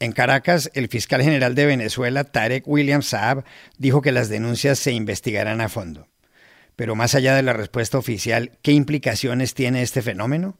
En 0.00 0.12
Caracas, 0.12 0.70
el 0.74 0.88
fiscal 0.88 1.22
general 1.22 1.54
de 1.54 1.66
Venezuela, 1.66 2.24
Tarek 2.24 2.66
William 2.68 3.02
Saab, 3.02 3.44
dijo 3.78 4.00
que 4.00 4.12
las 4.12 4.28
denuncias 4.28 4.78
se 4.78 4.92
investigarán 4.92 5.60
a 5.60 5.68
fondo. 5.68 6.06
Pero 6.76 6.94
más 6.94 7.16
allá 7.16 7.34
de 7.34 7.42
la 7.42 7.52
respuesta 7.52 7.98
oficial, 7.98 8.52
¿qué 8.62 8.70
implicaciones 8.70 9.54
tiene 9.54 9.82
este 9.82 10.00
fenómeno? 10.00 10.56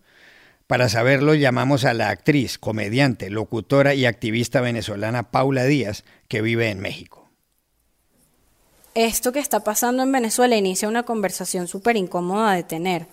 Para 0.66 0.88
saberlo 0.88 1.34
llamamos 1.34 1.84
a 1.84 1.94
la 1.94 2.10
actriz, 2.10 2.58
comediante, 2.58 3.30
locutora 3.30 3.94
y 3.94 4.04
activista 4.04 4.60
venezolana 4.60 5.30
Paula 5.30 5.64
Díaz, 5.64 6.04
que 6.26 6.42
vive 6.42 6.70
en 6.70 6.80
México. 6.80 7.30
Esto 8.94 9.30
que 9.30 9.38
está 9.38 9.60
pasando 9.60 10.02
en 10.02 10.10
Venezuela 10.10 10.56
inicia 10.56 10.88
una 10.88 11.04
conversación 11.04 11.68
súper 11.68 11.96
incómoda 11.96 12.54
de 12.54 12.64
tener, 12.64 13.06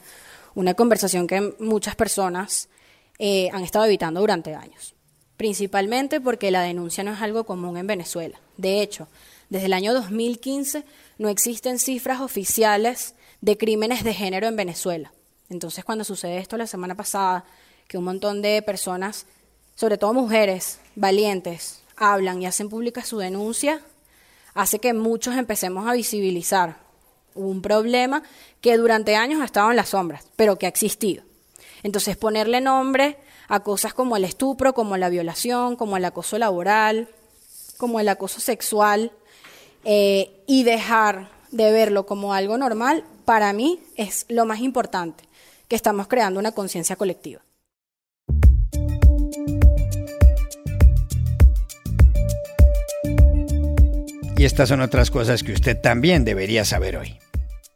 una 0.55 0.73
conversación 0.73 1.27
que 1.27 1.53
muchas 1.59 1.95
personas 1.95 2.69
eh, 3.19 3.49
han 3.53 3.63
estado 3.63 3.85
evitando 3.85 4.19
durante 4.19 4.55
años, 4.55 4.94
principalmente 5.37 6.21
porque 6.21 6.51
la 6.51 6.61
denuncia 6.61 7.03
no 7.03 7.13
es 7.13 7.21
algo 7.21 7.45
común 7.45 7.77
en 7.77 7.87
Venezuela. 7.87 8.39
De 8.57 8.81
hecho, 8.81 9.07
desde 9.49 9.67
el 9.67 9.73
año 9.73 9.93
2015 9.93 10.83
no 11.17 11.29
existen 11.29 11.79
cifras 11.79 12.21
oficiales 12.21 13.15
de 13.41 13.57
crímenes 13.57 14.03
de 14.03 14.13
género 14.13 14.47
en 14.47 14.55
Venezuela. 14.55 15.11
Entonces, 15.49 15.85
cuando 15.85 16.03
sucede 16.03 16.37
esto 16.37 16.57
la 16.57 16.67
semana 16.67 16.95
pasada, 16.95 17.45
que 17.87 17.97
un 17.97 18.03
montón 18.03 18.41
de 18.41 18.61
personas, 18.61 19.27
sobre 19.75 19.97
todo 19.97 20.13
mujeres 20.13 20.79
valientes, 20.95 21.81
hablan 21.95 22.41
y 22.41 22.47
hacen 22.47 22.69
pública 22.69 23.03
su 23.03 23.19
denuncia, 23.19 23.81
hace 24.53 24.79
que 24.79 24.93
muchos 24.93 25.35
empecemos 25.35 25.87
a 25.87 25.93
visibilizar 25.93 26.77
un 27.35 27.61
problema 27.61 28.23
que 28.61 28.77
durante 28.77 29.15
años 29.15 29.41
ha 29.41 29.45
estado 29.45 29.69
en 29.69 29.75
las 29.75 29.89
sombras, 29.89 30.25
pero 30.35 30.57
que 30.57 30.65
ha 30.65 30.69
existido. 30.69 31.23
Entonces, 31.83 32.17
ponerle 32.17 32.61
nombre 32.61 33.17
a 33.47 33.61
cosas 33.61 33.93
como 33.93 34.17
el 34.17 34.23
estupro, 34.23 34.73
como 34.73 34.97
la 34.97 35.09
violación, 35.09 35.75
como 35.75 35.97
el 35.97 36.05
acoso 36.05 36.37
laboral, 36.37 37.09
como 37.77 37.99
el 37.99 38.09
acoso 38.09 38.39
sexual, 38.39 39.11
eh, 39.83 40.43
y 40.47 40.63
dejar 40.63 41.29
de 41.51 41.71
verlo 41.71 42.05
como 42.05 42.33
algo 42.33 42.57
normal, 42.57 43.03
para 43.23 43.53
mí 43.53 43.79
es 43.95 44.25
lo 44.29 44.45
más 44.45 44.59
importante, 44.59 45.23
que 45.67 45.75
estamos 45.75 46.07
creando 46.07 46.39
una 46.39 46.51
conciencia 46.51 46.95
colectiva. 46.95 47.41
Y 54.37 54.43
estas 54.43 54.67
son 54.67 54.81
otras 54.81 55.11
cosas 55.11 55.43
que 55.43 55.53
usted 55.53 55.79
también 55.79 56.25
debería 56.25 56.65
saber 56.65 56.97
hoy. 56.97 57.19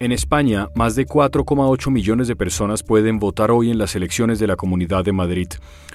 En 0.02 0.14
España, 0.14 0.70
más 0.76 0.96
de 0.96 1.06
4,8 1.06 1.92
millones 1.92 2.30
de 2.30 2.38
personas 2.38 2.84
pueden 2.84 3.20
votar 3.20 3.52
hoy 3.52 3.70
en 3.70 3.78
las 3.78 3.98
elecciones 3.98 4.40
de 4.40 4.48
la 4.48 4.56
Comunidad 4.56 5.04
de 5.04 5.12
Madrid, 5.12 5.50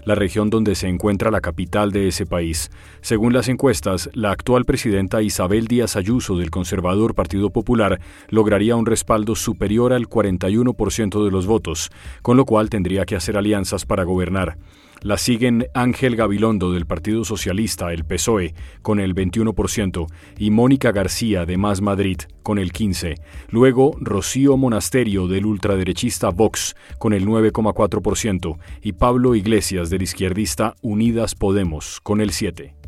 la 0.04 0.14
región 0.14 0.50
donde 0.50 0.74
se 0.74 0.88
encuentra 0.88 1.30
la 1.30 1.40
capital 1.40 1.90
de 1.90 2.08
ese 2.08 2.26
país. 2.26 2.70
Según 3.00 3.32
las 3.32 3.48
encuestas, 3.48 4.10
la 4.12 4.30
actual 4.30 4.66
presidenta 4.66 5.22
Isabel 5.22 5.68
Díaz 5.68 5.96
Ayuso 5.96 6.36
del 6.36 6.50
conservador 6.50 7.14
Partido 7.14 7.48
Popular 7.48 7.98
lograría 8.28 8.76
un 8.76 8.84
respaldo 8.84 9.34
superior 9.36 9.94
al 9.94 10.06
41% 10.06 11.24
de 11.24 11.30
los 11.30 11.46
votos, 11.46 11.90
con 12.20 12.36
lo 12.36 12.44
cual 12.44 12.68
tendría 12.68 13.06
que 13.06 13.16
hacer 13.16 13.38
alianzas 13.38 13.86
para 13.86 14.04
gobernar. 14.04 14.58
La 15.04 15.18
siguen 15.18 15.66
Ángel 15.74 16.16
Gabilondo 16.16 16.72
del 16.72 16.86
Partido 16.86 17.26
Socialista, 17.26 17.92
el 17.92 18.06
PSOE, 18.06 18.54
con 18.80 19.00
el 19.00 19.14
21%, 19.14 20.06
y 20.38 20.50
Mónica 20.50 20.92
García 20.92 21.44
de 21.44 21.58
Más 21.58 21.82
Madrid, 21.82 22.16
con 22.42 22.58
el 22.58 22.72
15%. 22.72 23.20
Luego, 23.50 23.94
Rocío 24.00 24.56
Monasterio 24.56 25.28
del 25.28 25.44
ultraderechista 25.44 26.30
Vox, 26.30 26.74
con 26.98 27.12
el 27.12 27.26
9,4%, 27.26 28.56
y 28.80 28.92
Pablo 28.92 29.34
Iglesias 29.34 29.90
del 29.90 30.00
izquierdista 30.00 30.74
Unidas 30.80 31.34
Podemos, 31.34 32.00
con 32.00 32.22
el 32.22 32.30
7%. 32.30 32.83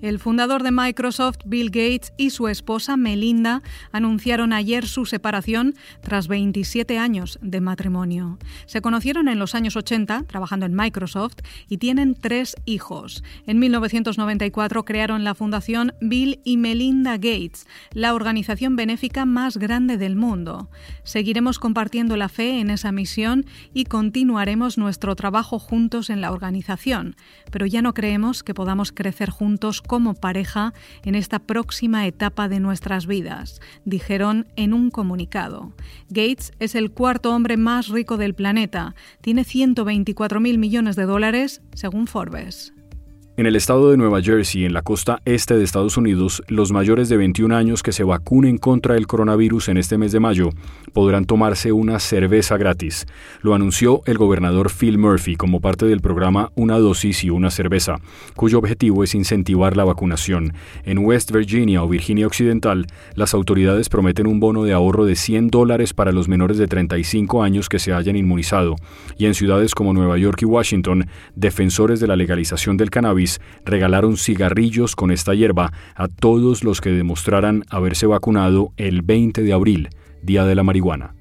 El 0.00 0.18
fundador 0.18 0.62
de 0.62 0.70
Microsoft, 0.70 1.40
Bill 1.44 1.66
Gates, 1.66 2.14
y 2.16 2.30
su 2.30 2.48
esposa 2.48 2.96
Melinda 2.96 3.62
anunciaron 3.92 4.54
ayer 4.54 4.86
su 4.86 5.04
separación 5.04 5.74
tras 6.00 6.26
27 6.26 6.98
años 6.98 7.38
de 7.42 7.60
matrimonio. 7.60 8.38
Se 8.64 8.80
conocieron 8.80 9.28
en 9.28 9.38
los 9.38 9.54
años 9.54 9.76
80 9.76 10.24
trabajando 10.24 10.64
en 10.64 10.74
Microsoft 10.74 11.36
y 11.68 11.76
tienen 11.76 12.14
tres 12.14 12.56
hijos. 12.64 13.22
En 13.46 13.58
1994 13.58 14.84
crearon 14.86 15.22
la 15.22 15.34
fundación 15.34 15.92
Bill 16.00 16.40
y 16.44 16.56
Melinda 16.56 17.16
Gates, 17.16 17.66
la 17.92 18.14
organización 18.14 18.76
benéfica 18.76 19.26
más 19.26 19.58
grande 19.58 19.98
del 19.98 20.16
mundo. 20.16 20.70
Seguiremos 21.02 21.58
compartiendo 21.58 22.16
la 22.16 22.30
fe 22.30 22.60
en 22.60 22.70
esa 22.70 22.90
misión 22.90 23.44
y 23.74 23.84
continuaremos 23.84 24.78
nuestro 24.78 25.14
trabajo 25.14 25.58
juntos 25.58 26.08
en 26.08 26.22
la 26.22 26.32
organización, 26.32 27.16
pero 27.50 27.66
ya 27.66 27.82
no 27.82 27.92
creemos 27.92 28.42
que 28.42 28.54
podamos 28.54 28.92
crecer 28.92 29.28
juntos 29.28 29.82
como 29.90 30.14
pareja 30.14 30.72
en 31.02 31.16
esta 31.16 31.40
próxima 31.40 32.06
etapa 32.06 32.48
de 32.48 32.60
nuestras 32.60 33.08
vidas, 33.08 33.60
dijeron 33.84 34.46
en 34.54 34.72
un 34.72 34.92
comunicado. 34.92 35.72
Gates 36.08 36.52
es 36.60 36.76
el 36.76 36.92
cuarto 36.92 37.34
hombre 37.34 37.56
más 37.56 37.88
rico 37.88 38.16
del 38.16 38.34
planeta, 38.34 38.94
tiene 39.20 39.42
124 39.42 40.38
mil 40.38 40.58
millones 40.58 40.94
de 40.94 41.06
dólares, 41.06 41.60
según 41.74 42.06
Forbes. 42.06 42.72
En 43.40 43.46
el 43.46 43.56
estado 43.56 43.90
de 43.90 43.96
Nueva 43.96 44.20
Jersey, 44.20 44.66
en 44.66 44.74
la 44.74 44.82
costa 44.82 45.22
este 45.24 45.56
de 45.56 45.64
Estados 45.64 45.96
Unidos, 45.96 46.42
los 46.48 46.72
mayores 46.72 47.08
de 47.08 47.16
21 47.16 47.56
años 47.56 47.82
que 47.82 47.90
se 47.90 48.04
vacunen 48.04 48.58
contra 48.58 48.98
el 48.98 49.06
coronavirus 49.06 49.70
en 49.70 49.78
este 49.78 49.96
mes 49.96 50.12
de 50.12 50.20
mayo 50.20 50.50
podrán 50.92 51.24
tomarse 51.24 51.72
una 51.72 52.00
cerveza 52.00 52.58
gratis. 52.58 53.06
Lo 53.40 53.54
anunció 53.54 54.02
el 54.04 54.18
gobernador 54.18 54.70
Phil 54.70 54.98
Murphy 54.98 55.36
como 55.36 55.62
parte 55.62 55.86
del 55.86 56.02
programa 56.02 56.52
Una 56.54 56.78
dosis 56.78 57.24
y 57.24 57.30
una 57.30 57.50
cerveza, 57.50 57.96
cuyo 58.36 58.58
objetivo 58.58 59.04
es 59.04 59.14
incentivar 59.14 59.74
la 59.74 59.84
vacunación. 59.84 60.52
En 60.84 60.98
West 60.98 61.32
Virginia 61.32 61.82
o 61.82 61.88
Virginia 61.88 62.26
Occidental, 62.26 62.88
las 63.14 63.32
autoridades 63.32 63.88
prometen 63.88 64.26
un 64.26 64.38
bono 64.38 64.64
de 64.64 64.74
ahorro 64.74 65.06
de 65.06 65.16
100 65.16 65.48
dólares 65.48 65.94
para 65.94 66.12
los 66.12 66.28
menores 66.28 66.58
de 66.58 66.66
35 66.66 67.42
años 67.42 67.70
que 67.70 67.78
se 67.78 67.94
hayan 67.94 68.16
inmunizado. 68.16 68.76
Y 69.16 69.24
en 69.24 69.32
ciudades 69.32 69.74
como 69.74 69.94
Nueva 69.94 70.18
York 70.18 70.42
y 70.42 70.44
Washington, 70.44 71.08
defensores 71.34 72.00
de 72.00 72.06
la 72.06 72.16
legalización 72.16 72.76
del 72.76 72.90
cannabis 72.90 73.29
regalaron 73.64 74.16
cigarrillos 74.16 74.96
con 74.96 75.10
esta 75.10 75.34
hierba 75.34 75.72
a 75.94 76.08
todos 76.08 76.64
los 76.64 76.80
que 76.80 76.90
demostraran 76.90 77.64
haberse 77.70 78.06
vacunado 78.06 78.72
el 78.76 79.02
20 79.02 79.42
de 79.42 79.52
abril, 79.52 79.90
Día 80.22 80.44
de 80.44 80.54
la 80.54 80.62
Marihuana. 80.62 81.14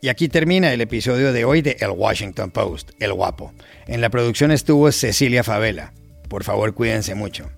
Y 0.00 0.08
aquí 0.08 0.28
termina 0.28 0.72
el 0.72 0.80
episodio 0.80 1.32
de 1.32 1.44
hoy 1.44 1.60
de 1.60 1.76
El 1.80 1.90
Washington 1.90 2.50
Post, 2.50 2.92
El 3.00 3.12
Guapo. 3.12 3.52
En 3.86 4.00
la 4.00 4.10
producción 4.10 4.52
estuvo 4.52 4.92
Cecilia 4.92 5.42
Favela. 5.42 5.92
Por 6.28 6.44
favor, 6.44 6.72
cuídense 6.72 7.16
mucho. 7.16 7.50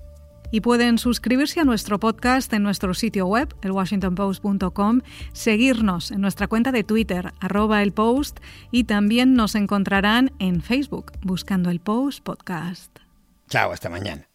Y 0.51 0.63
pueden 0.63 0.99
suscribirse 0.99 1.61
a 1.61 1.65
nuestro 1.65 2.01
podcast 2.01 2.53
en 2.53 2.63
nuestro 2.63 2.95
sitio 2.95 3.27
web, 3.27 3.55
elwashingtonpost.com, 3.63 5.03
seguirnos 5.33 6.11
en 6.11 6.23
nuestra 6.23 6.49
cuenta 6.49 6.73
de 6.73 6.83
Twitter, 6.83 7.33
arroba 7.41 7.83
el 7.83 7.93
post, 7.93 8.41
y 8.73 8.85
también 8.85 9.35
nos 9.35 9.55
encontrarán 9.55 10.33
en 10.39 10.63
Facebook 10.63 11.13
buscando 11.23 11.71
el 11.71 11.79
Post 11.79 12.25
Podcast. 12.25 13.10
Chao, 13.51 13.73
hasta 13.73 13.91
mañana. 13.91 14.30